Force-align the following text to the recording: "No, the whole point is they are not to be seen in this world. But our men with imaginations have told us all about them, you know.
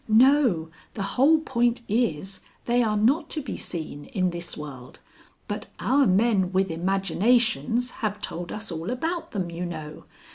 "No, 0.07 0.71
the 0.95 1.03
whole 1.13 1.41
point 1.41 1.81
is 1.87 2.39
they 2.65 2.81
are 2.81 2.97
not 2.97 3.29
to 3.29 3.39
be 3.39 3.55
seen 3.55 4.05
in 4.05 4.31
this 4.31 4.57
world. 4.57 4.97
But 5.47 5.67
our 5.79 6.07
men 6.07 6.51
with 6.51 6.71
imaginations 6.71 7.91
have 8.01 8.19
told 8.19 8.51
us 8.51 8.71
all 8.71 8.89
about 8.89 9.29
them, 9.29 9.51
you 9.51 9.63
know. 9.63 10.05